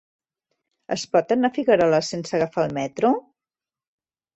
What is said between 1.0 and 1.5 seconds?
pot